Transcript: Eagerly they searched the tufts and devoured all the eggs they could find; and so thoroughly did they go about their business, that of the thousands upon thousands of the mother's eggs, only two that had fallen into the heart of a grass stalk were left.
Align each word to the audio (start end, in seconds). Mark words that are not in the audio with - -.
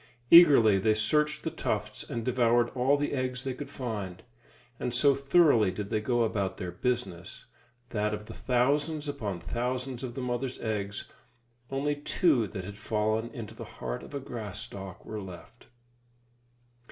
Eagerly 0.31 0.79
they 0.79 0.95
searched 0.95 1.43
the 1.43 1.51
tufts 1.51 2.03
and 2.03 2.25
devoured 2.25 2.69
all 2.71 2.97
the 2.97 3.13
eggs 3.13 3.43
they 3.43 3.53
could 3.53 3.69
find; 3.69 4.23
and 4.79 4.95
so 4.95 5.13
thoroughly 5.13 5.69
did 5.69 5.91
they 5.91 6.01
go 6.01 6.23
about 6.23 6.57
their 6.57 6.71
business, 6.71 7.45
that 7.91 8.11
of 8.11 8.25
the 8.25 8.33
thousands 8.33 9.07
upon 9.07 9.39
thousands 9.39 10.01
of 10.03 10.15
the 10.15 10.19
mother's 10.21 10.59
eggs, 10.59 11.07
only 11.69 11.95
two 11.95 12.47
that 12.47 12.63
had 12.65 12.79
fallen 12.79 13.29
into 13.29 13.53
the 13.53 13.63
heart 13.77 14.01
of 14.01 14.15
a 14.15 14.19
grass 14.19 14.61
stalk 14.61 15.05
were 15.05 15.21
left. 15.21 15.67